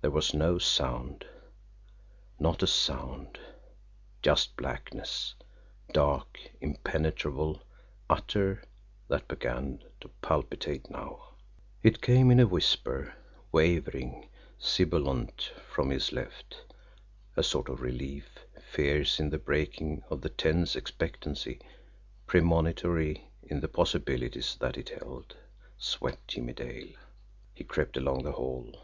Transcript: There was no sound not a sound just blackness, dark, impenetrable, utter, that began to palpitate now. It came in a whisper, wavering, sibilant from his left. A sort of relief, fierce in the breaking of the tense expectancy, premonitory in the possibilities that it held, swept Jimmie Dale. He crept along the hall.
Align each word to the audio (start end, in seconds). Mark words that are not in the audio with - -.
There 0.00 0.10
was 0.10 0.34
no 0.34 0.58
sound 0.58 1.24
not 2.40 2.60
a 2.60 2.66
sound 2.66 3.38
just 4.20 4.56
blackness, 4.56 5.36
dark, 5.92 6.40
impenetrable, 6.60 7.62
utter, 8.10 8.64
that 9.06 9.28
began 9.28 9.84
to 10.00 10.08
palpitate 10.22 10.90
now. 10.90 11.24
It 11.84 12.02
came 12.02 12.32
in 12.32 12.40
a 12.40 12.48
whisper, 12.48 13.14
wavering, 13.52 14.28
sibilant 14.58 15.52
from 15.72 15.90
his 15.90 16.10
left. 16.10 16.64
A 17.36 17.44
sort 17.44 17.68
of 17.68 17.80
relief, 17.80 18.40
fierce 18.60 19.20
in 19.20 19.30
the 19.30 19.38
breaking 19.38 20.02
of 20.10 20.20
the 20.22 20.30
tense 20.30 20.74
expectancy, 20.74 21.60
premonitory 22.26 23.30
in 23.44 23.60
the 23.60 23.68
possibilities 23.68 24.56
that 24.56 24.76
it 24.76 24.88
held, 24.88 25.36
swept 25.78 26.26
Jimmie 26.26 26.54
Dale. 26.54 26.94
He 27.54 27.62
crept 27.62 27.96
along 27.96 28.24
the 28.24 28.32
hall. 28.32 28.74